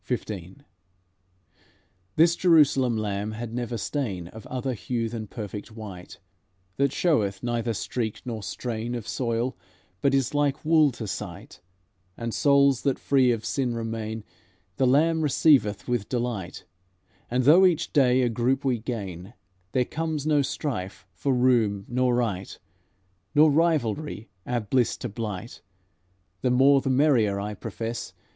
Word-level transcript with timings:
XV 0.11 0.25
This 2.15 2.35
Jerusalem 2.35 2.97
Lamb 2.97 3.33
had 3.33 3.53
never 3.53 3.77
stain 3.77 4.29
Of 4.29 4.47
other 4.47 4.73
hue 4.73 5.07
than 5.09 5.27
perfect 5.27 5.71
white, 5.73 6.17
That 6.77 6.91
showeth 6.91 7.43
neither 7.43 7.75
streak 7.75 8.23
nor 8.25 8.41
strain 8.41 8.95
Of 8.95 9.07
soil, 9.07 9.55
but 10.01 10.15
is 10.15 10.33
like 10.33 10.65
wool 10.65 10.91
to 10.93 11.05
sight; 11.05 11.61
And 12.17 12.33
souls 12.33 12.81
that 12.81 12.97
free 12.97 13.31
of 13.31 13.45
sin 13.45 13.75
remain 13.75 14.23
The 14.77 14.87
Lamb 14.87 15.21
receiveth 15.21 15.87
with 15.87 16.09
delight; 16.09 16.65
And, 17.29 17.43
though 17.43 17.63
each 17.67 17.93
day 17.93 18.23
a 18.23 18.29
group 18.29 18.65
we 18.65 18.79
gain, 18.79 19.35
There 19.71 19.85
comes 19.85 20.25
no 20.25 20.41
strife 20.41 21.05
for 21.13 21.31
room 21.31 21.85
nor 21.87 22.15
right, 22.15 22.57
Nor 23.35 23.51
rivalry 23.51 24.29
our 24.47 24.61
bliss 24.61 24.97
to 24.97 25.09
blight. 25.09 25.61
The 26.41 26.49
more 26.49 26.81
the 26.81 26.89
merrier, 26.89 27.39
I 27.39 27.53
profess. 27.53 28.13